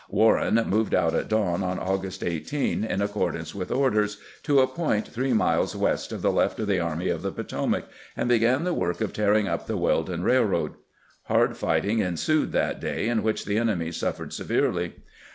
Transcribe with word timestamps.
Warren 0.09 0.55
moved 0.65 0.95
out 0.95 1.13
at 1.13 1.27
dawn 1.29 1.61
on 1.61 1.77
August 1.77 2.23
18, 2.23 2.83
in 2.83 2.99
accor 3.01 3.33
dance 3.33 3.53
with 3.53 3.69
orders, 3.69 4.17
to 4.41 4.59
a 4.59 4.65
point 4.65 5.07
three 5.07 5.31
miles 5.31 5.75
west 5.75 6.11
of 6.11 6.23
the 6.23 6.31
left 6.31 6.57
of 6.57 6.65
the 6.65 6.79
Army 6.79 7.09
of 7.09 7.21
the 7.21 7.31
Potomac, 7.31 7.85
and 8.17 8.27
began 8.27 8.63
the 8.63 8.73
work 8.73 8.99
of 8.99 9.13
tearing 9.13 9.47
up 9.47 9.67
the 9.67 9.77
Weldon 9.77 10.23
Railroad. 10.23 10.71
Hard 11.25 11.55
fighting 11.55 11.99
ensued 11.99 12.51
that 12.51 12.79
day, 12.79 13.07
in 13.09 13.21
which 13.21 13.45
the 13.45 13.59
enemy 13.59 13.91
suffered 13.91 14.33
severely. 14.33 14.95